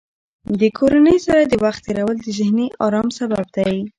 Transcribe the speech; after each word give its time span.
د 0.59 0.61
کورنۍ 0.77 1.17
سره 1.27 1.41
د 1.45 1.53
وخت 1.65 1.81
تېرول 1.87 2.17
د 2.21 2.27
ذهني 2.37 2.65
ارام 2.85 3.07
سبب 3.19 3.45
دی. 3.55 3.75